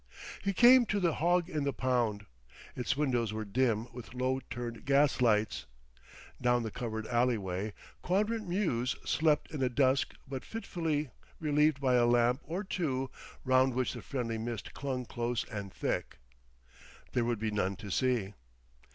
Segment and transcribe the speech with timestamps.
[0.43, 2.25] He came to the Hog in the Pound.
[2.75, 5.67] Its windows were dim with low turned gas lights.
[6.41, 12.07] Down the covered alleyway, Quadrant Mews slept in a dusk but fitfully relieved by a
[12.07, 13.11] lamp or two
[13.45, 16.17] round which the friendly mist clung close and thick.
[17.11, 18.33] There would be none to see....